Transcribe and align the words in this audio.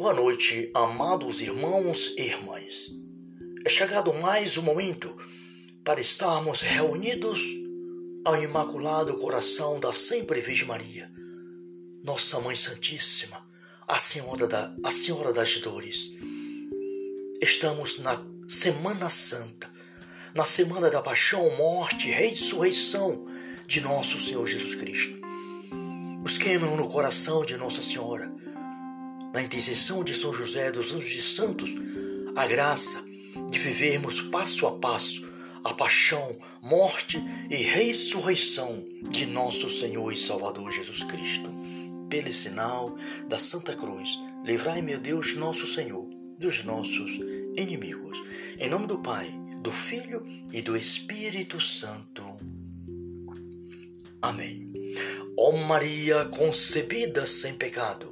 Boa 0.00 0.14
noite, 0.14 0.70
amados 0.72 1.42
irmãos 1.42 2.14
e 2.16 2.22
irmãs. 2.22 2.90
É 3.66 3.68
chegado 3.68 4.14
mais 4.14 4.56
um 4.56 4.62
momento 4.62 5.14
para 5.84 6.00
estarmos 6.00 6.62
reunidos 6.62 7.38
ao 8.24 8.42
Imaculado 8.42 9.12
Coração 9.18 9.78
da 9.78 9.92
Sempre 9.92 10.40
Virgem 10.40 10.66
Maria, 10.66 11.12
Nossa 12.02 12.40
Mãe 12.40 12.56
Santíssima, 12.56 13.46
a 13.86 13.98
Senhora, 13.98 14.48
da, 14.48 14.74
a 14.82 14.90
Senhora 14.90 15.34
das 15.34 15.60
Dores. 15.60 16.12
Estamos 17.42 17.98
na 17.98 18.24
Semana 18.48 19.10
Santa, 19.10 19.70
na 20.34 20.46
Semana 20.46 20.88
da 20.88 21.02
Paixão, 21.02 21.54
Morte 21.58 22.08
e 22.08 22.10
Ressurreição 22.10 23.26
de 23.66 23.82
Nosso 23.82 24.18
Senhor 24.18 24.46
Jesus 24.46 24.76
Cristo. 24.76 25.20
Busquemos 26.22 26.74
no 26.74 26.88
coração 26.88 27.44
de 27.44 27.54
Nossa 27.58 27.82
Senhora 27.82 28.40
na 29.32 29.42
intercessão 29.42 30.02
de 30.02 30.14
São 30.14 30.32
José 30.32 30.70
dos 30.70 30.92
Anjos 30.92 31.10
de 31.10 31.22
Santos, 31.22 31.70
a 32.34 32.46
graça 32.46 33.02
de 33.50 33.58
vivermos 33.58 34.20
passo 34.20 34.66
a 34.66 34.78
passo 34.78 35.30
a 35.64 35.74
paixão, 35.74 36.38
morte 36.62 37.22
e 37.50 37.56
ressurreição 37.56 38.84
de 39.08 39.26
nosso 39.26 39.68
Senhor 39.68 40.12
e 40.12 40.16
Salvador 40.16 40.70
Jesus 40.70 41.04
Cristo. 41.04 41.50
Pelo 42.08 42.32
sinal 42.32 42.96
da 43.28 43.38
Santa 43.38 43.74
Cruz, 43.74 44.18
livrai, 44.44 44.82
meu 44.82 44.98
Deus, 44.98 45.36
nosso 45.36 45.66
Senhor, 45.66 46.08
dos 46.38 46.64
nossos 46.64 47.12
inimigos. 47.56 48.18
Em 48.58 48.68
nome 48.68 48.86
do 48.86 48.98
Pai, 48.98 49.32
do 49.62 49.70
Filho 49.70 50.24
e 50.52 50.60
do 50.60 50.76
Espírito 50.76 51.60
Santo. 51.60 52.24
Amém. 54.20 54.72
Ó 55.36 55.52
Maria 55.52 56.24
concebida 56.24 57.24
sem 57.24 57.54
pecado, 57.54 58.10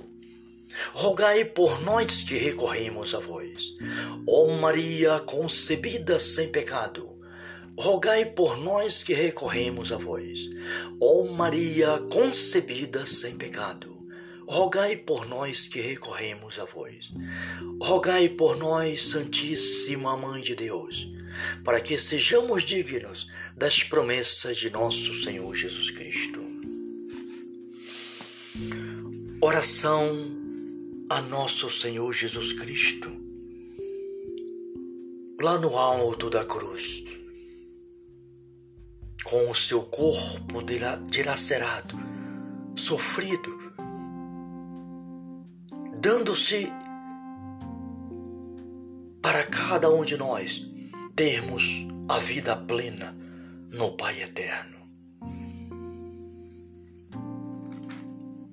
rogai 0.93 1.45
por 1.45 1.81
nós 1.83 2.23
que 2.23 2.37
recorremos 2.37 3.15
a 3.15 3.19
vós. 3.19 3.77
Ó 4.27 4.49
Maria 4.59 5.21
concebida 5.21 6.19
sem 6.19 6.49
pecado, 6.49 7.17
rogai 7.77 8.27
por 8.27 8.59
nós 8.59 9.03
que 9.03 9.15
recorremos 9.15 9.93
a 9.93 9.97
vós. 9.97 10.49
Ó 11.01 11.25
Maria 11.25 11.99
concebida 12.11 13.07
sem 13.07 13.37
pecado, 13.37 13.97
rogai 14.47 14.97
por 14.97 15.27
nós 15.27 15.69
que 15.69 15.81
recorremos 15.81 16.59
a 16.59 16.65
vós. 16.65 17.13
Rogai 17.81 18.29
por 18.29 18.57
nós, 18.57 19.05
Santíssima 19.05 20.17
Mãe 20.17 20.43
de 20.43 20.55
Deus, 20.55 21.09
para 21.65 21.81
que 21.81 21.97
sejamos 21.97 22.65
dignos 22.65 23.31
das 23.57 23.83
promessas 23.83 24.57
de 24.57 24.71
nosso 24.71 25.15
Senhor 25.15 25.55
Jesus 25.55 25.91
Cristo. 25.91 26.49
Oração 29.41 30.48
a 31.11 31.23
nosso 31.23 31.71
Senhor 31.71 32.13
Jesus 32.13 32.53
Cristo, 32.53 33.11
lá 35.41 35.59
no 35.59 35.79
alto 35.79 36.29
da 36.29 36.45
cruz, 36.45 37.03
com 39.25 39.51
o 39.51 39.55
seu 39.55 39.85
corpo 39.85 40.63
dilacerado, 40.63 41.97
sofrido, 42.77 43.59
dando-se 45.99 46.71
para 49.23 49.45
cada 49.45 49.91
um 49.91 50.05
de 50.05 50.17
nós 50.19 50.71
termos 51.17 51.87
a 52.07 52.19
vida 52.19 52.55
plena 52.55 53.17
no 53.71 53.93
Pai 53.93 54.23
Eterno. 54.23 54.77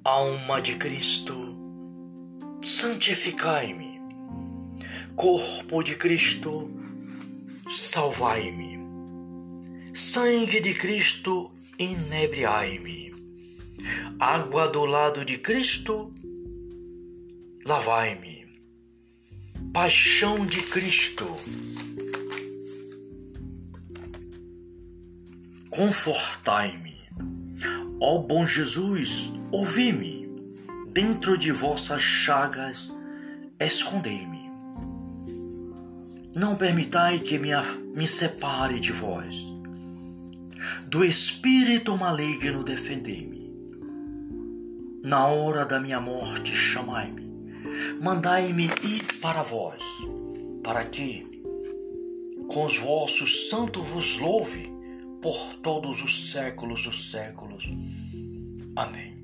Alma 0.05 0.61
de 0.61 0.75
Cristo, 0.75 1.54
santificai-me. 2.65 4.01
Corpo 5.15 5.83
de 5.83 5.95
Cristo, 5.95 6.71
salvai-me. 7.69 8.79
Sangue 9.93 10.59
de 10.59 10.73
Cristo, 10.73 11.51
inebriai-me. 11.77 13.13
Água 14.19 14.67
do 14.67 14.83
lado 14.83 15.23
de 15.23 15.37
Cristo, 15.37 16.11
lavai-me. 17.63 18.45
Paixão 19.71 20.43
de 20.45 20.63
Cristo, 20.63 21.25
confortai-me. 25.69 26.95
Ó 28.01 28.17
bom 28.17 28.47
Jesus, 28.47 29.33
ouvi-me 29.51 30.24
dentro 30.95 31.37
de 31.37 31.51
vossas 31.51 32.01
chagas 32.01 32.89
escondei-me. 33.59 34.49
Não 36.33 36.55
permitai 36.55 37.19
que 37.19 37.37
me, 37.37 37.49
me 37.93 38.07
separe 38.07 38.79
de 38.79 38.93
vós. 38.93 39.35
Do 40.87 41.03
espírito 41.03 41.97
maligno 41.97 42.63
defendei-me. 42.63 43.53
Na 45.03 45.27
hora 45.27 45.65
da 45.65 45.81
minha 45.81 45.99
morte 45.99 46.55
chamai-me. 46.55 47.25
Mandai-me 48.01 48.67
ir 48.81 49.19
para 49.19 49.43
vós, 49.43 49.83
para 50.63 50.85
que 50.85 51.25
com 52.47 52.63
os 52.63 52.77
vossos 52.77 53.49
santos 53.49 53.85
vos 53.85 54.17
louve 54.17 54.73
por 55.21 55.55
todos 55.55 56.01
os 56.01 56.31
séculos 56.31 56.85
dos 56.85 57.11
séculos. 57.11 57.69
Amém. 58.77 59.14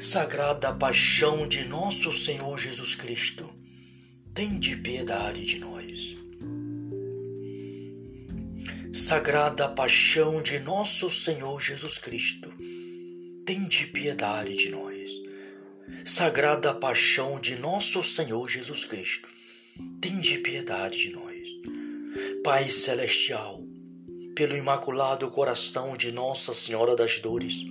Sagrada 0.00 0.72
paixão 0.72 1.48
de 1.48 1.64
nosso 1.64 2.12
Senhor 2.12 2.56
Jesus 2.56 2.94
Cristo, 2.94 3.52
tende 4.32 4.76
piedade 4.76 5.44
de 5.44 5.58
nós. 5.58 6.16
Sagrada 8.92 9.68
paixão 9.68 10.40
de 10.40 10.60
nosso 10.60 11.10
Senhor 11.10 11.60
Jesus 11.60 11.98
Cristo, 11.98 12.52
tende 13.44 13.86
piedade 13.88 14.54
de 14.54 14.68
nós. 14.70 15.10
Sagrada 16.04 16.72
paixão 16.72 17.40
de 17.40 17.56
nosso 17.56 18.02
Senhor 18.02 18.48
Jesus 18.48 18.84
Cristo, 18.84 19.28
tende 20.00 20.38
piedade 20.38 20.98
de 20.98 21.10
nós. 21.10 21.48
Pai 22.44 22.70
celestial, 22.70 23.60
pelo 24.36 24.56
imaculado 24.56 25.28
coração 25.30 25.96
de 25.96 26.12
Nossa 26.12 26.54
Senhora 26.54 26.94
das 26.94 27.18
Dores, 27.18 27.64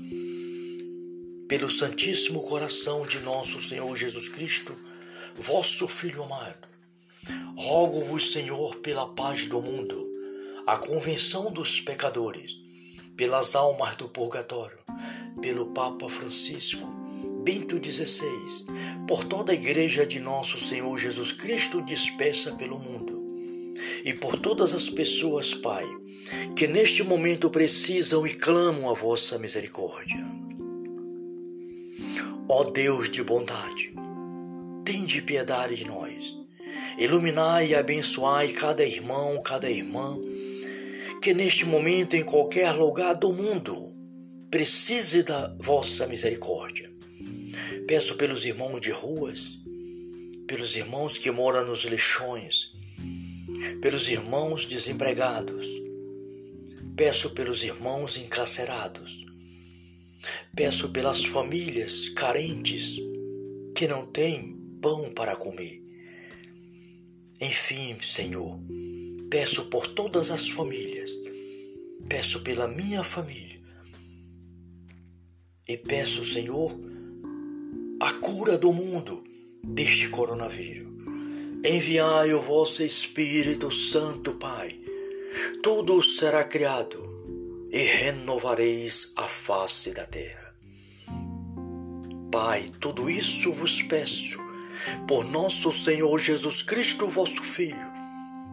pelo 1.47 1.69
Santíssimo 1.69 2.43
Coração 2.43 3.05
de 3.05 3.19
nosso 3.19 3.61
Senhor 3.61 3.95
Jesus 3.95 4.27
Cristo, 4.27 4.75
vosso 5.35 5.87
Filho 5.87 6.23
amado. 6.23 6.67
Rogo-vos, 7.55 8.31
Senhor, 8.31 8.75
pela 8.77 9.07
paz 9.07 9.45
do 9.45 9.61
mundo, 9.61 10.05
a 10.65 10.77
convenção 10.77 11.51
dos 11.51 11.79
pecadores, 11.79 12.55
pelas 13.15 13.55
almas 13.55 13.95
do 13.95 14.09
purgatório, 14.09 14.77
pelo 15.41 15.67
Papa 15.67 16.09
Francisco, 16.09 16.85
Bento 17.43 17.77
XVI, 17.77 18.65
por 19.07 19.23
toda 19.23 19.53
a 19.53 19.55
Igreja 19.55 20.05
de 20.05 20.19
nosso 20.19 20.59
Senhor 20.59 20.97
Jesus 20.97 21.31
Cristo 21.31 21.81
dispersa 21.81 22.51
pelo 22.51 22.77
mundo, 22.77 23.25
e 24.03 24.13
por 24.13 24.37
todas 24.37 24.73
as 24.73 24.89
pessoas, 24.89 25.53
Pai, 25.53 25.85
que 26.57 26.67
neste 26.67 27.03
momento 27.03 27.49
precisam 27.49 28.27
e 28.27 28.33
clamam 28.33 28.89
a 28.89 28.93
vossa 28.93 29.39
misericórdia. 29.39 30.46
Ó 32.49 32.63
Deus 32.63 33.09
de 33.09 33.21
bondade, 33.21 33.93
tende 34.85 35.21
piedade 35.21 35.75
de 35.75 35.85
nós. 35.85 36.33
Iluminai 36.97 37.71
e 37.71 37.75
abençoai 37.75 38.53
cada 38.53 38.85
irmão, 38.85 39.41
cada 39.41 39.69
irmã, 39.69 40.17
que 41.21 41.33
neste 41.33 41.65
momento, 41.65 42.15
em 42.15 42.23
qualquer 42.23 42.71
lugar 42.71 43.15
do 43.15 43.33
mundo, 43.33 43.93
precise 44.49 45.23
da 45.23 45.53
vossa 45.59 46.07
misericórdia. 46.07 46.89
Peço 47.85 48.15
pelos 48.15 48.45
irmãos 48.45 48.79
de 48.79 48.91
ruas, 48.91 49.57
pelos 50.47 50.73
irmãos 50.77 51.17
que 51.17 51.29
moram 51.29 51.65
nos 51.65 51.83
lixões, 51.83 52.71
pelos 53.81 54.07
irmãos 54.07 54.65
desempregados, 54.65 55.67
peço 56.95 57.31
pelos 57.31 57.61
irmãos 57.61 58.15
encarcerados, 58.15 59.25
Peço 60.57 60.89
pelas 60.89 61.23
famílias 61.23 62.09
carentes 62.09 62.97
que 63.75 63.87
não 63.87 64.07
têm 64.07 64.57
pão 64.81 65.11
para 65.13 65.35
comer. 65.35 65.83
Enfim, 67.39 67.95
Senhor, 68.03 68.59
peço 69.29 69.69
por 69.69 69.85
todas 69.89 70.31
as 70.31 70.49
famílias, 70.49 71.11
peço 72.09 72.41
pela 72.41 72.67
minha 72.67 73.03
família 73.03 73.61
e 75.67 75.77
peço, 75.77 76.25
Senhor, 76.25 76.75
a 77.99 78.13
cura 78.13 78.57
do 78.57 78.73
mundo 78.73 79.23
deste 79.63 80.09
coronavírus. 80.09 80.87
Enviai 81.63 82.33
o 82.33 82.41
vosso 82.41 82.81
Espírito 82.81 83.69
Santo, 83.69 84.33
Pai. 84.33 84.79
Tudo 85.61 86.01
será 86.01 86.43
criado 86.43 87.67
e 87.71 87.83
renovareis 87.83 89.11
a 89.15 89.27
face 89.27 89.91
da 89.91 90.05
terra. 90.05 90.46
Pai, 92.39 92.69
tudo 92.79 93.09
isso 93.09 93.51
vos 93.51 93.81
peço 93.81 94.37
por 95.07 95.25
nosso 95.25 95.73
Senhor 95.73 96.19
Jesus 96.19 96.61
Cristo, 96.61 97.07
vosso 97.07 97.41
Filho, 97.41 97.91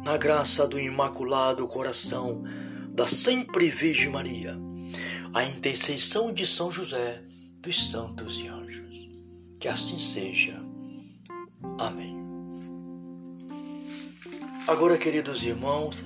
na 0.03 0.17
graça 0.17 0.67
do 0.67 0.81
Imaculado 0.81 1.69
Coração 1.69 2.43
da 2.89 3.07
Sempre 3.07 3.69
Virgem 3.69 4.09
Maria, 4.09 4.57
a 5.35 5.45
intercessão 5.45 6.33
de 6.33 6.47
São 6.47 6.73
José, 6.73 7.23
dos 7.61 7.91
santos 7.91 8.41
e 8.41 8.49
anjos. 8.49 9.11
Que 9.61 9.69
assim 9.69 9.99
seja. 9.99 10.59
Amém. 11.79 12.17
Agora, 14.67 14.97
queridos 14.97 15.43
irmãos 15.43 16.03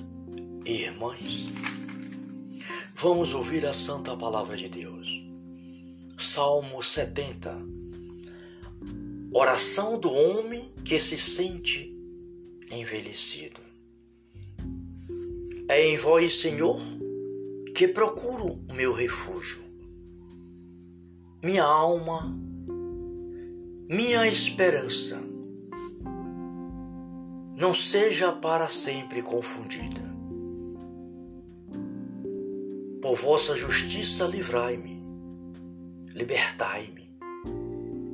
e 0.65 0.81
irmãs, 0.81 1.45
vamos 2.93 3.33
ouvir 3.33 3.65
a 3.65 3.71
santa 3.71 4.17
palavra 4.17 4.57
de 4.57 4.67
Deus. 4.67 5.18
Salmo 6.19 6.83
70. 6.83 7.57
Oração 9.31 9.97
do 9.97 10.11
homem 10.11 10.69
que 10.83 10.99
se 10.99 11.17
sente 11.17 11.97
envelhecido. 12.69 13.61
É 15.69 15.81
em 15.87 15.95
vós, 15.95 16.41
Senhor, 16.41 16.77
que 17.73 17.87
procuro 17.87 18.59
o 18.69 18.73
meu 18.73 18.91
refúgio. 18.91 19.63
Minha 21.41 21.63
alma, 21.63 22.37
minha 23.87 24.27
esperança, 24.27 25.17
não 27.55 27.73
seja 27.73 28.33
para 28.33 28.67
sempre 28.67 29.21
confundida. 29.21 30.01
Por 33.01 33.15
vossa 33.15 33.55
justiça 33.55 34.25
livrai-me, 34.25 34.98
libertai-me. 36.13 37.09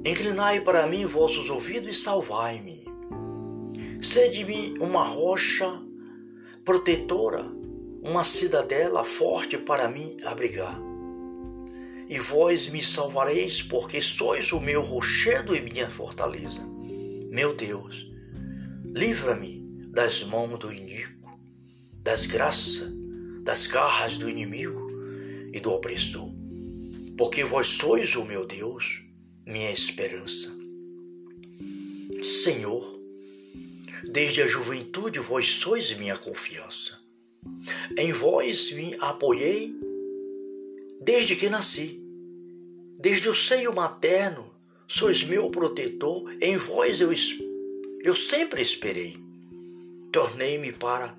Inclinai 0.06 0.62
para 0.62 0.86
mim 0.86 1.06
vossos 1.06 1.50
ouvidos 1.50 1.98
e 1.98 2.00
salvai-me. 2.00 2.86
Sede-me 4.02 4.78
uma 4.80 5.04
rocha 5.04 5.82
protetora, 6.64 7.46
uma 8.04 8.24
cidadela 8.24 9.04
forte 9.04 9.58
para 9.58 9.88
mim 9.88 10.18
abrigar. 10.24 10.80
E 12.08 12.20
vós 12.20 12.68
me 12.68 12.84
salvareis, 12.84 13.64
porque 13.64 14.00
sois 14.00 14.52
o 14.52 14.60
meu 14.60 14.82
rochedo 14.82 15.56
e 15.56 15.62
minha 15.62 15.90
fortaleza. 15.90 16.62
Meu 17.32 17.56
Deus, 17.56 18.08
livra-me 18.86 19.62
das 19.90 20.24
mãos 20.24 20.60
do 20.60 20.72
iníquo, 20.72 21.40
das 22.04 22.28
graças, 22.28 22.92
das 23.42 23.66
garras 23.66 24.18
do 24.18 24.30
inimigo 24.30 24.88
e 25.52 25.60
do 25.60 25.74
opressor, 25.74 26.32
porque 27.18 27.44
vós 27.44 27.68
sois 27.68 28.16
o 28.16 28.24
meu 28.26 28.46
Deus, 28.46 29.02
minha 29.46 29.72
esperança. 29.72 30.54
Senhor, 32.22 32.96
Desde 34.08 34.42
a 34.42 34.48
juventude 34.48 35.20
vós 35.20 35.48
sois 35.48 35.94
minha 35.96 36.18
confiança. 36.18 37.00
Em 37.98 38.12
vós 38.12 38.72
me 38.72 38.96
apoiei 39.00 39.76
desde 41.02 41.36
que 41.36 41.50
nasci. 41.50 42.00
Desde 43.00 43.28
o 43.30 43.36
seio 43.36 43.74
materno 43.74 44.54
sois 44.88 45.24
meu 45.24 45.50
protetor, 45.50 46.32
em 46.40 46.56
vós 46.56 47.02
eu, 47.02 47.12
eu 48.02 48.16
sempre 48.16 48.62
esperei. 48.62 49.18
Tornei-me 50.12 50.72
para 50.72 51.18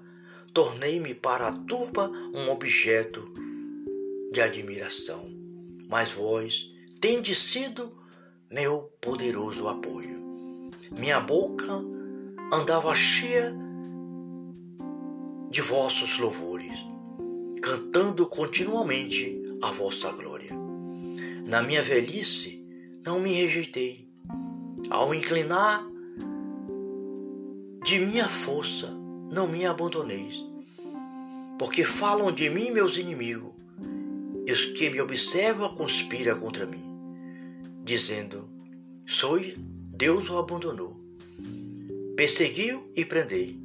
tornei-me 0.54 1.12
para 1.12 1.48
a 1.48 1.52
turba 1.52 2.10
um 2.32 2.48
objeto 2.48 3.30
de 4.32 4.40
admiração, 4.40 5.28
mas 5.88 6.10
vós 6.10 6.72
tendes 7.00 7.38
sido 7.38 7.92
meu 8.50 8.92
poderoso 9.00 9.68
apoio. 9.68 10.24
Minha 10.98 11.20
boca 11.20 11.72
andava 12.52 12.94
cheia 12.94 13.54
de 15.50 15.60
vossos 15.60 16.18
louvores, 16.18 16.78
cantando 17.62 18.26
continuamente 18.26 19.42
a 19.62 19.70
vossa 19.70 20.10
glória. 20.12 20.52
Na 21.46 21.62
minha 21.62 21.82
velhice 21.82 22.64
não 23.04 23.20
me 23.20 23.32
rejeitei. 23.32 24.08
Ao 24.90 25.14
inclinar 25.14 25.84
de 27.82 27.98
minha 27.98 28.28
força, 28.28 28.88
não 29.30 29.46
me 29.46 29.64
abandoneis. 29.64 30.44
Porque 31.58 31.84
falam 31.84 32.32
de 32.32 32.50
mim 32.50 32.70
meus 32.70 32.96
inimigos, 32.96 33.55
e 34.46 34.52
os 34.52 34.64
que 34.66 34.88
me 34.88 35.00
observam 35.00 35.74
conspiram 35.74 36.38
contra 36.38 36.64
mim, 36.64 36.84
dizendo: 37.84 38.48
Sois 39.06 39.54
Deus 39.58 40.30
o 40.30 40.38
abandonou 40.38 41.06
Perseguiu 42.16 42.90
e 42.96 43.04
prendei, 43.04 43.60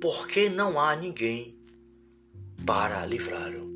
porque 0.00 0.48
não 0.48 0.78
há 0.78 0.94
ninguém 0.94 1.58
para 2.64 3.04
livrá-lo. 3.04 3.68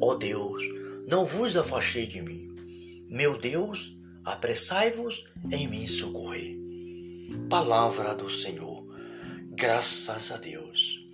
Ó 0.00 0.14
Deus, 0.14 0.64
não 1.06 1.26
vos 1.26 1.56
afastei 1.56 2.06
de 2.06 2.22
mim. 2.22 2.48
Meu 3.06 3.36
Deus, 3.36 3.94
apressai-vos 4.24 5.26
em 5.52 5.68
mim 5.68 5.86
socorrer. 5.86 6.56
Palavra 7.50 8.14
do 8.14 8.30
Senhor. 8.30 8.82
Graças 9.50 10.30
a 10.30 10.38
Deus. 10.38 11.06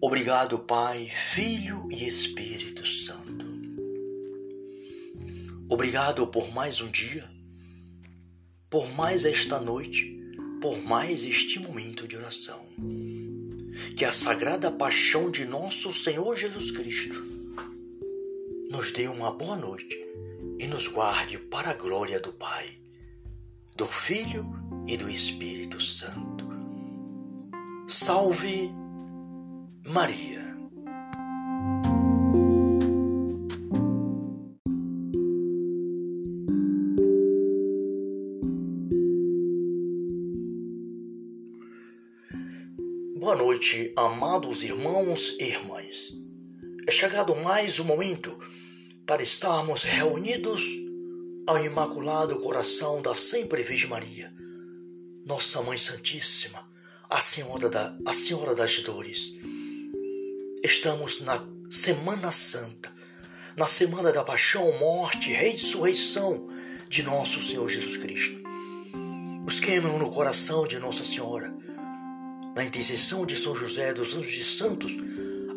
Obrigado, 0.00 0.60
Pai, 0.60 1.10
Filho 1.12 1.88
e 1.90 2.08
Espírito 2.08 2.86
Santo. 2.86 3.21
Obrigado 5.72 6.26
por 6.26 6.52
mais 6.52 6.82
um 6.82 6.90
dia, 6.90 7.26
por 8.68 8.92
mais 8.92 9.24
esta 9.24 9.58
noite 9.58 10.20
por 10.60 10.78
mais 10.84 11.24
este 11.24 11.58
momento 11.58 12.06
de 12.06 12.14
oração. 12.14 12.60
Que 13.96 14.04
a 14.04 14.12
sagrada 14.12 14.70
paixão 14.70 15.30
de 15.30 15.46
nosso 15.46 15.90
Senhor 15.94 16.36
Jesus 16.36 16.70
Cristo 16.72 17.24
nos 18.70 18.92
dê 18.92 19.08
uma 19.08 19.32
boa 19.32 19.56
noite 19.56 19.98
e 20.58 20.66
nos 20.66 20.88
guarde 20.88 21.38
para 21.38 21.70
a 21.70 21.74
glória 21.74 22.20
do 22.20 22.34
Pai, 22.34 22.78
do 23.74 23.86
Filho 23.86 24.52
e 24.86 24.98
do 24.98 25.08
Espírito 25.08 25.80
Santo. 25.80 26.46
Salve 27.88 28.70
Maria. 29.86 30.41
Boa 43.32 43.44
noite, 43.44 43.90
amados 43.96 44.62
irmãos 44.62 45.38
e 45.40 45.44
irmãs. 45.44 46.12
É 46.86 46.90
chegado 46.90 47.34
mais 47.34 47.80
um 47.80 47.84
momento 47.84 48.38
para 49.06 49.22
estarmos 49.22 49.84
reunidos 49.84 50.62
ao 51.46 51.64
Imaculado 51.64 52.36
Coração 52.40 53.00
da 53.00 53.14
Sempre 53.14 53.62
Virgem 53.62 53.88
Maria, 53.88 54.30
Nossa 55.24 55.62
Mãe 55.62 55.78
Santíssima, 55.78 56.68
a 57.08 57.22
Senhora, 57.22 57.70
da, 57.70 57.96
a 58.04 58.12
Senhora 58.12 58.54
das 58.54 58.82
Dores. 58.82 59.32
Estamos 60.62 61.22
na 61.22 61.42
Semana 61.70 62.30
Santa, 62.30 62.92
na 63.56 63.66
Semana 63.66 64.12
da 64.12 64.22
Paixão, 64.22 64.78
Morte 64.78 65.30
e 65.30 65.32
Ressurreição 65.32 66.50
de 66.86 67.02
Nosso 67.02 67.40
Senhor 67.40 67.66
Jesus 67.66 67.96
Cristo. 67.96 68.42
Busquemos 69.46 69.98
no 69.98 70.10
coração 70.10 70.66
de 70.66 70.78
Nossa 70.78 71.02
Senhora 71.02 71.62
na 72.54 72.64
intercessão 72.64 73.24
de 73.24 73.36
São 73.36 73.54
José 73.54 73.92
dos 73.92 74.14
Anjos 74.14 74.32
de 74.32 74.44
Santos, 74.44 74.92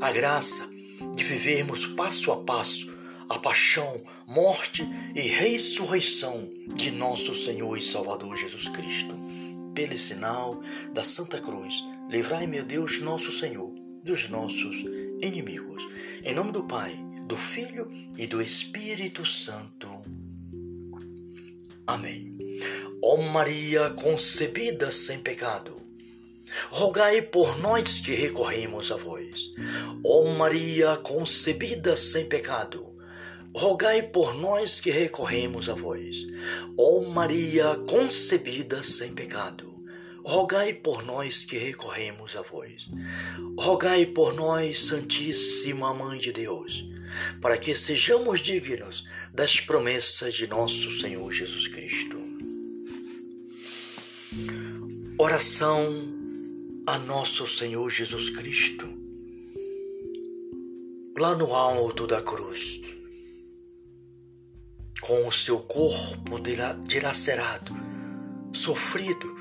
a 0.01 0.11
graça 0.11 0.67
de 1.15 1.23
vivermos 1.23 1.85
passo 1.85 2.31
a 2.31 2.43
passo 2.43 2.95
a 3.29 3.39
paixão, 3.39 4.03
morte 4.27 4.87
e 5.15 5.21
ressurreição 5.21 6.49
de 6.73 6.91
nosso 6.91 7.33
Senhor 7.33 7.77
e 7.77 7.81
Salvador 7.81 8.35
Jesus 8.35 8.69
Cristo. 8.69 9.15
Pelo 9.73 9.97
sinal 9.97 10.61
da 10.93 11.03
Santa 11.03 11.39
Cruz, 11.39 11.83
livrai, 12.09 12.47
meu 12.47 12.63
Deus, 12.63 13.01
nosso 13.01 13.31
Senhor, 13.31 13.73
dos 14.03 14.29
nossos 14.29 14.77
inimigos. 15.21 15.83
Em 16.23 16.33
nome 16.33 16.51
do 16.51 16.63
Pai, 16.63 16.97
do 17.27 17.35
Filho 17.35 17.89
e 18.17 18.25
do 18.25 18.41
Espírito 18.41 19.25
Santo. 19.25 19.89
Amém. 21.85 22.37
Ó 23.01 23.17
Maria 23.17 23.89
concebida 23.89 24.89
sem 24.89 25.19
pecado, 25.19 25.75
rogai 26.69 27.21
por 27.21 27.57
nós 27.59 27.99
que 27.99 28.13
recorremos 28.13 28.91
a 28.91 28.95
vós. 28.95 29.53
Ó 30.03 30.25
Maria 30.35 30.97
concebida 30.97 31.95
sem 31.95 32.25
pecado, 32.25 32.93
rogai 33.53 34.03
por 34.03 34.35
nós 34.35 34.79
que 34.79 34.91
recorremos 34.91 35.69
a 35.69 35.73
vós. 35.73 36.25
Ó 36.77 37.01
Maria 37.01 37.75
concebida 37.87 38.83
sem 38.83 39.13
pecado, 39.13 39.73
rogai 40.23 40.73
por 40.73 41.03
nós 41.03 41.45
que 41.45 41.57
recorremos 41.57 42.35
a 42.35 42.41
vós. 42.41 42.89
Rogai 43.57 44.05
por 44.05 44.33
nós, 44.33 44.81
Santíssima 44.81 45.93
Mãe 45.93 46.19
de 46.19 46.31
Deus, 46.31 46.85
para 47.41 47.57
que 47.57 47.73
sejamos 47.73 48.41
dignos 48.41 49.07
das 49.33 49.59
promessas 49.59 50.33
de 50.33 50.47
nosso 50.47 50.91
Senhor 50.91 51.31
Jesus 51.31 51.67
Cristo. 51.67 52.25
Oração 55.17 56.24
a 56.87 56.99
nosso 56.99 57.47
Senhor 57.47 57.89
Jesus 57.89 58.29
Cristo, 58.29 58.87
lá 61.17 61.35
no 61.35 61.55
alto 61.55 62.05
da 62.05 62.21
cruz, 62.21 62.79
com 65.01 65.27
o 65.27 65.31
seu 65.31 65.61
corpo 65.61 66.39
dilacerado, 66.87 67.73
sofrido, 68.53 69.35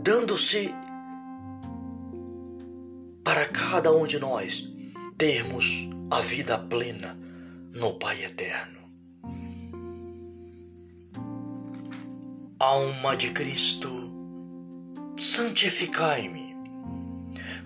dando-se 0.00 0.72
para 3.24 3.46
cada 3.46 3.92
um 3.92 4.06
de 4.06 4.18
nós 4.20 4.72
termos 5.18 5.88
a 6.08 6.20
vida 6.20 6.56
plena 6.56 7.18
no 7.72 7.94
Pai 7.94 8.24
Eterno. 8.24 8.78
Alma 12.60 13.16
de 13.16 13.30
Cristo, 13.30 14.09
santificai-me. 15.20 16.56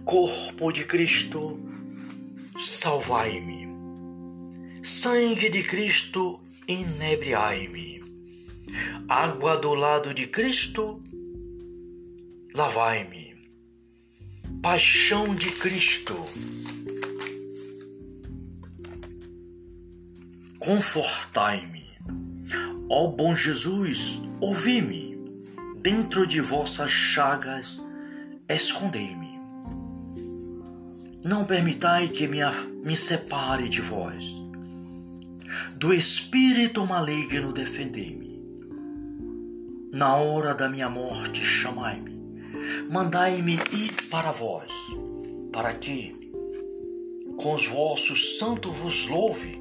Corpo 0.04 0.72
de 0.72 0.84
Cristo, 0.84 1.58
salvai-me. 2.58 3.68
Sangue 4.82 5.48
de 5.48 5.62
Cristo, 5.62 6.40
inebriai-me. 6.68 8.02
Água 9.08 9.56
do 9.56 9.74
lado 9.74 10.12
de 10.12 10.26
Cristo, 10.26 11.02
lavai-me 12.54 13.34
paixão 14.64 15.34
de 15.34 15.50
Cristo. 15.50 16.14
Confortai-me, 20.58 21.84
ó 22.88 23.06
bom 23.08 23.36
Jesus, 23.36 24.22
ouvi-me, 24.40 25.13
dentro 25.84 26.26
de 26.26 26.40
vossas 26.40 26.90
chagas 26.90 27.78
escondei-me. 28.48 29.38
Não 31.22 31.44
permitai 31.44 32.08
que 32.08 32.26
me, 32.26 32.38
me 32.82 32.96
separe 32.96 33.68
de 33.68 33.82
vós. 33.82 34.24
Do 35.76 35.92
espírito 35.92 36.86
maligno 36.86 37.52
defendei-me. 37.52 38.42
Na 39.92 40.16
hora 40.16 40.54
da 40.54 40.70
minha 40.70 40.88
morte 40.88 41.44
chamai-me 41.44 42.14
mandai-me 42.90 43.56
ir 43.72 44.08
para 44.08 44.32
vós, 44.32 44.72
para 45.52 45.74
que 45.74 46.14
com 47.36 47.52
os 47.52 47.66
vossos 47.66 48.38
santos 48.38 48.74
vos 48.74 49.06
louve 49.06 49.60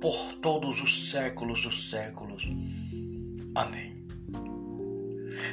por 0.00 0.34
todos 0.34 0.80
os 0.80 1.10
séculos 1.10 1.64
dos 1.64 1.90
séculos. 1.90 2.44
Amém. 3.56 3.83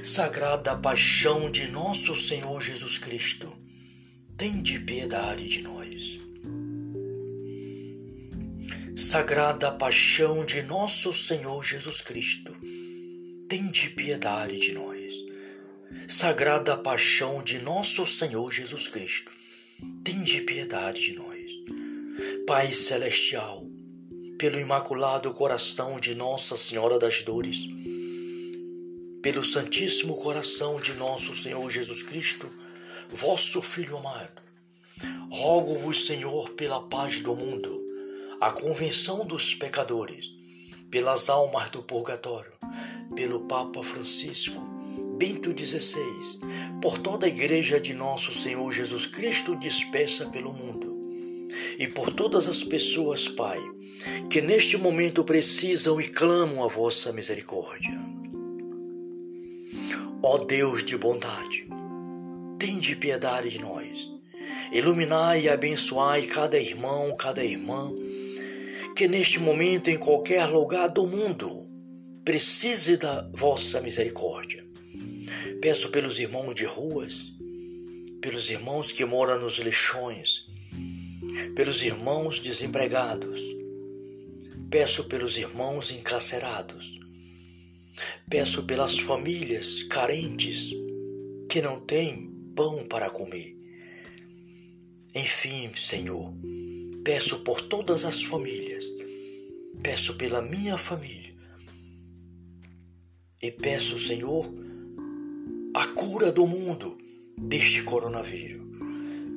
Sagrada 0.03 0.75
paixão 0.75 1.49
de 1.49 1.67
nosso 1.67 2.15
Senhor 2.15 2.61
Jesus 2.61 2.97
Cristo, 2.97 3.55
tende 4.37 4.79
piedade 4.79 5.47
de 5.47 5.61
nós. 5.61 6.19
Sagrada 8.95 9.71
paixão 9.71 10.45
de 10.45 10.61
nosso 10.63 11.13
Senhor 11.13 11.63
Jesus 11.63 12.01
Cristo, 12.01 12.55
tende 13.47 13.89
piedade 13.89 14.57
de 14.57 14.73
nós 14.73 15.01
sagrada 16.11 16.75
paixão 16.75 17.41
de 17.41 17.59
nosso 17.59 18.05
Senhor 18.05 18.51
Jesus 18.51 18.87
Cristo, 18.89 19.31
tende 20.03 20.41
piedade 20.41 21.01
de 21.01 21.13
nós. 21.13 21.51
Pai 22.45 22.73
Celestial, 22.73 23.65
pelo 24.37 24.59
imaculado 24.59 25.33
coração 25.33 25.99
de 25.99 26.13
Nossa 26.13 26.57
Senhora 26.57 26.99
das 26.99 27.23
Dores, 27.23 27.65
pelo 29.21 29.43
Santíssimo 29.43 30.17
Coração 30.17 30.79
de 30.79 30.93
nosso 30.93 31.35
Senhor 31.35 31.69
Jesus 31.69 32.01
Cristo, 32.01 32.49
vosso 33.09 33.61
Filho 33.61 33.97
amado, 33.97 34.41
rogo-vos, 35.29 36.05
Senhor, 36.05 36.49
pela 36.51 36.81
paz 36.81 37.19
do 37.19 37.35
mundo, 37.35 37.79
a 38.39 38.51
convenção 38.51 39.23
dos 39.25 39.53
pecadores, 39.53 40.29
pelas 40.89 41.29
almas 41.29 41.69
do 41.69 41.83
purgatório, 41.83 42.53
pelo 43.15 43.41
Papa 43.41 43.83
Francisco, 43.83 44.59
Bento 45.17 45.51
XVI, 45.51 46.39
por 46.81 46.97
toda 46.97 47.27
a 47.27 47.29
Igreja 47.29 47.79
de 47.79 47.93
Nosso 47.93 48.33
Senhor 48.33 48.71
Jesus 48.71 49.05
Cristo 49.05 49.55
dispersa 49.55 50.25
pelo 50.25 50.51
mundo, 50.51 50.99
e 51.77 51.87
por 51.87 52.11
todas 52.11 52.47
as 52.47 52.63
pessoas, 52.63 53.27
Pai, 53.27 53.59
que 54.31 54.41
neste 54.41 54.77
momento 54.77 55.23
precisam 55.23 56.01
e 56.01 56.07
clamam 56.07 56.63
a 56.63 56.67
vossa 56.67 57.13
misericórdia. 57.13 58.10
Ó 60.23 60.37
Deus 60.37 60.83
de 60.83 60.95
bondade, 60.95 61.67
tende 62.59 62.95
piedade 62.95 63.49
de 63.49 63.59
nós. 63.59 64.07
Iluminai 64.71 65.45
e 65.45 65.49
abençoai 65.49 66.27
cada 66.27 66.59
irmão, 66.59 67.15
cada 67.15 67.43
irmã, 67.43 67.91
que 68.95 69.07
neste 69.07 69.39
momento, 69.39 69.89
em 69.89 69.97
qualquer 69.97 70.45
lugar 70.45 70.89
do 70.89 71.07
mundo, 71.07 71.67
precise 72.23 72.97
da 72.97 73.27
vossa 73.33 73.81
misericórdia. 73.81 74.63
Peço 75.59 75.89
pelos 75.89 76.19
irmãos 76.19 76.53
de 76.53 76.65
ruas, 76.65 77.31
pelos 78.21 78.47
irmãos 78.51 78.91
que 78.91 79.03
moram 79.03 79.39
nos 79.39 79.57
lixões, 79.57 80.45
pelos 81.55 81.81
irmãos 81.81 82.39
desempregados. 82.39 83.41
Peço 84.69 85.05
pelos 85.05 85.35
irmãos 85.35 85.89
encarcerados. 85.89 87.00
Peço 88.29 88.63
pelas 88.63 88.97
famílias 88.99 89.83
carentes 89.83 90.71
que 91.49 91.61
não 91.61 91.79
têm 91.79 92.31
pão 92.55 92.85
para 92.87 93.09
comer. 93.09 93.57
Enfim, 95.13 95.71
Senhor, 95.77 96.33
peço 97.03 97.43
por 97.43 97.61
todas 97.61 98.05
as 98.05 98.23
famílias. 98.23 98.85
Peço 99.83 100.15
pela 100.15 100.41
minha 100.41 100.77
família. 100.77 101.33
E 103.41 103.51
peço, 103.51 103.99
Senhor, 103.99 104.49
a 105.73 105.87
cura 105.87 106.31
do 106.31 106.45
mundo 106.45 106.97
deste 107.37 107.83
coronavírus. 107.83 108.61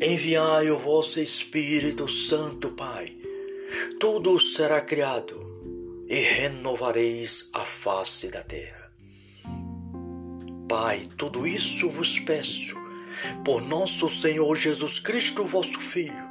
Enviai 0.00 0.70
o 0.70 0.78
vosso 0.78 1.20
Espírito 1.20 2.06
Santo, 2.06 2.70
Pai. 2.72 3.16
Tudo 3.98 4.38
será 4.38 4.80
criado 4.80 5.53
e 6.14 6.20
renovareis 6.20 7.50
a 7.52 7.62
face 7.62 8.28
da 8.28 8.40
terra. 8.40 8.88
Pai, 10.68 11.08
tudo 11.16 11.44
isso 11.44 11.90
vos 11.90 12.20
peço 12.20 12.76
por 13.44 13.60
nosso 13.60 14.08
Senhor 14.08 14.54
Jesus 14.54 15.00
Cristo, 15.00 15.44
vosso 15.44 15.80
Filho, 15.80 16.24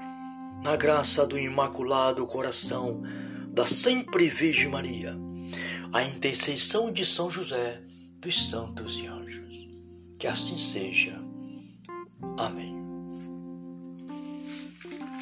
na 0.63 0.77
graça 0.77 1.27
do 1.27 1.37
Imaculado 1.37 2.25
Coração 2.25 3.03
da 3.49 3.65
Sempre 3.65 4.29
Virgem 4.29 4.69
Maria, 4.69 5.17
a 5.91 6.01
intercessão 6.01 6.89
de 6.89 7.05
São 7.05 7.29
José, 7.29 7.81
dos 8.21 8.49
santos 8.49 8.97
e 8.99 9.05
anjos. 9.05 9.67
Que 10.17 10.27
assim 10.27 10.55
seja. 10.55 11.21
Amém. 12.37 12.73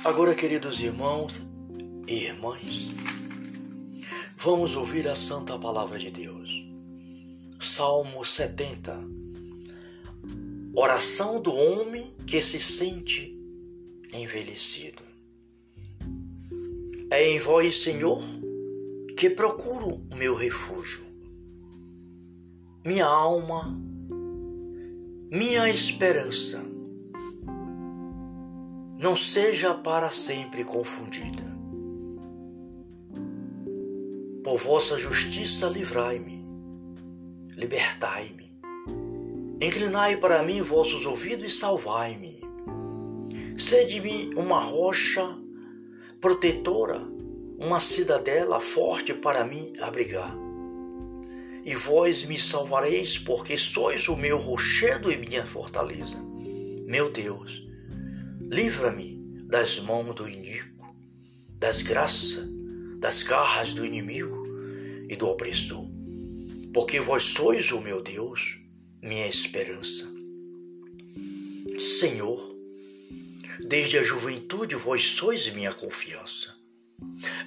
Agora, 0.05 0.35
queridos 0.35 0.79
irmãos 0.79 1.41
e 2.07 2.25
irmãs, 2.25 2.91
vamos 4.43 4.75
ouvir 4.75 5.07
a 5.07 5.13
santa 5.13 5.55
palavra 5.59 5.99
de 5.99 6.09
Deus. 6.09 6.49
Salmo 7.59 8.25
70. 8.25 8.99
Oração 10.73 11.39
do 11.39 11.53
homem 11.53 12.15
que 12.25 12.41
se 12.41 12.59
sente 12.59 13.39
envelhecido. 14.11 15.03
É 17.11 17.23
em 17.29 17.37
vós, 17.37 17.83
Senhor, 17.83 18.23
que 19.15 19.29
procuro 19.29 20.01
o 20.11 20.15
meu 20.15 20.33
refúgio. 20.33 21.05
Minha 22.83 23.05
alma 23.05 23.79
minha 25.29 25.69
esperança 25.69 26.59
não 28.99 29.15
seja 29.15 29.73
para 29.73 30.11
sempre 30.11 30.63
confundida. 30.63 31.50
Por 34.51 34.59
vossa 34.59 34.97
justiça 34.97 35.69
livrai-me, 35.69 36.45
libertai-me. 37.55 38.51
Inclinai 39.65 40.17
para 40.17 40.43
mim 40.43 40.61
vossos 40.61 41.05
ouvidos 41.05 41.53
e 41.53 41.55
salvai-me. 41.55 42.41
Sede-me 43.57 44.29
uma 44.35 44.59
rocha 44.59 45.25
protetora, 46.19 47.01
uma 47.57 47.79
cidadela 47.79 48.59
forte 48.59 49.13
para 49.13 49.45
mim 49.45 49.71
abrigar 49.79 50.35
e 51.63 51.73
vós 51.73 52.25
me 52.25 52.37
salvareis, 52.37 53.17
porque 53.17 53.57
sois 53.57 54.09
o 54.09 54.17
meu 54.17 54.37
rochedo 54.37 55.09
e 55.09 55.17
minha 55.17 55.45
fortaleza. 55.45 56.21
Meu 56.85 57.09
Deus, 57.09 57.65
livra-me 58.41 59.15
das 59.47 59.79
mãos 59.79 60.13
do 60.13 60.27
iníquo, 60.27 60.93
das 61.57 61.81
graças, 61.81 62.45
das 62.99 63.23
garras 63.23 63.73
do 63.73 63.85
inimigo 63.85 64.40
e 65.11 65.15
do 65.17 65.27
opressor, 65.27 65.85
porque 66.73 67.01
vós 67.01 67.25
sois 67.25 67.69
o 67.73 67.81
meu 67.81 68.01
Deus, 68.01 68.57
minha 69.03 69.27
esperança. 69.27 70.09
Senhor, 71.77 72.55
desde 73.59 73.97
a 73.97 74.03
juventude 74.03 74.73
vós 74.75 75.03
sois 75.03 75.51
minha 75.51 75.73
confiança. 75.73 76.55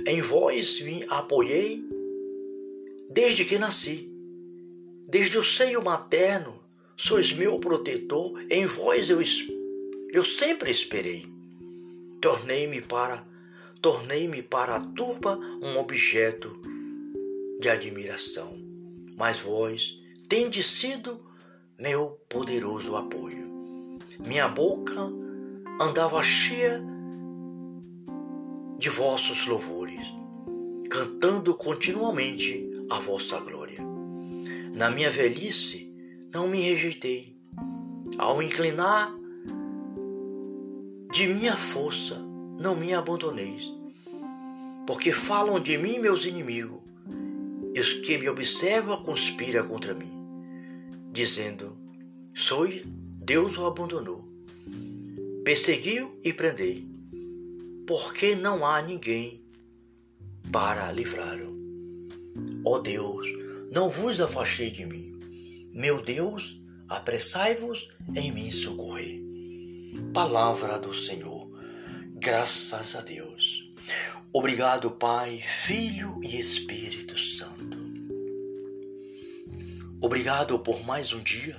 Em 0.07 0.21
vós 0.21 0.79
me 0.83 1.07
apoiei 1.09 1.83
desde 3.09 3.47
que 3.47 3.59
nasci. 3.59 4.11
Desde 5.09 5.39
o 5.39 5.45
seio 5.45 5.83
materno 5.83 6.61
sois 6.95 7.33
meu 7.33 7.59
protetor, 7.59 8.45
em 8.51 8.67
vós 8.67 9.09
eu, 9.09 9.23
eu 10.11 10.25
sempre 10.25 10.71
esperei. 10.71 11.25
Tornei-me 12.21 12.83
para 12.83 13.27
tornei-me 13.81 14.43
para 14.43 14.77
a 14.77 14.81
turba 14.81 15.39
um 15.63 15.79
objeto 15.79 16.59
de 17.65 17.71
admiração, 17.71 18.59
mas 19.17 19.41
vós 19.41 19.99
tendes 20.29 20.67
sido 20.67 21.25
meu 21.79 22.21
poderoso 22.29 22.95
apoio. 22.95 23.51
Minha 24.27 24.47
boca 24.49 25.01
andava 25.81 26.23
cheia 26.23 26.85
de 28.77 28.91
vossos 28.91 29.47
louvores, 29.47 30.07
cantando 30.91 31.55
continuamente 31.55 32.71
a 32.91 33.01
vossa 33.01 33.41
glória. 33.41 33.81
Na 34.77 34.91
minha 34.91 35.11
velhice 35.11 35.91
não 36.35 36.47
me 36.47 36.61
rejeitei. 36.61 37.35
Ao 38.19 38.43
inclinar 38.43 39.11
de 41.11 41.27
minha 41.29 41.57
força, 41.57 42.19
não 42.61 42.77
me 42.77 42.93
abandoneis. 42.93 43.73
Porque 44.87 45.13
falam 45.13 45.59
de 45.59 45.79
mim 45.79 45.99
meus 45.99 46.27
inimigos, 46.27 46.85
e 47.75 47.81
os 47.81 47.93
que 47.95 48.17
me 48.17 48.29
observam 48.29 49.03
conspiram 49.03 49.67
contra 49.67 49.93
mim, 49.93 50.13
dizendo: 51.11 51.77
Sois 52.33 52.83
Deus 52.87 53.59
o 53.59 53.67
abandonou. 53.67 54.25
Perseguiu 55.45 56.19
e 56.23 56.33
prendei, 56.33 56.87
porque 57.87 58.37
não 58.37 58.65
há 58.65 58.81
ninguém 58.81 59.43
para 60.53 60.93
livrá-lo. 60.93 61.53
Ó 62.65 62.79
Deus, 62.79 63.27
não 63.73 63.91
vos 63.91 64.21
afastei 64.21 64.71
de 64.71 64.87
mim. 64.87 65.19
Meu 65.73 66.01
Deus, 66.01 66.61
apressai-vos 66.89 67.89
em 68.15 68.31
mim 68.31 68.53
socorrer. 68.53 69.21
Palavra 70.13 70.79
do 70.79 70.95
Senhor. 70.95 71.51
Graças 72.15 72.95
a 72.95 73.01
Deus. 73.01 73.73
Obrigado, 74.33 74.91
Pai, 74.93 75.41
Filho 75.45 76.21
e 76.23 76.39
Espírito 76.39 77.19
Santo. 77.19 77.34
Obrigado 80.05 80.59
por 80.59 80.85
mais 80.85 81.15
um 81.15 81.23
dia, 81.23 81.59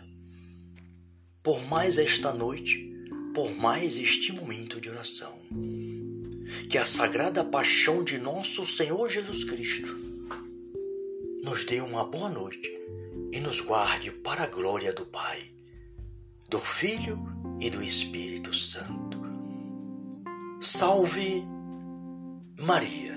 por 1.42 1.66
mais 1.66 1.98
esta 1.98 2.32
noite, 2.32 2.78
por 3.34 3.52
mais 3.56 3.98
este 3.98 4.32
momento 4.32 4.80
de 4.80 4.88
oração. 4.88 5.34
Que 6.70 6.78
a 6.78 6.86
sagrada 6.86 7.44
paixão 7.44 8.04
de 8.04 8.20
nosso 8.20 8.64
Senhor 8.64 9.10
Jesus 9.10 9.46
Cristo 9.46 9.98
nos 11.42 11.66
dê 11.66 11.82
uma 11.82 12.06
boa 12.06 12.30
noite 12.30 12.72
e 13.32 13.40
nos 13.40 13.62
guarde 13.62 14.12
para 14.12 14.44
a 14.44 14.48
glória 14.48 14.94
do 14.94 15.08
Pai, 15.08 15.50
do 16.48 16.60
Filho 16.60 17.26
e 17.60 17.72
do 17.72 17.82
Espírito 17.82 18.54
Santo. 18.54 19.20
Salve 20.62 21.44
Maria! 22.60 23.15